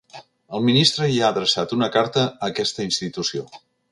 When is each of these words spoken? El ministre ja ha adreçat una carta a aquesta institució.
El 0.59 0.63
ministre 0.69 1.09
ja 1.15 1.27
ha 1.27 1.29
adreçat 1.35 1.77
una 1.77 1.91
carta 1.97 2.25
a 2.31 2.49
aquesta 2.51 2.89
institució. 2.89 3.49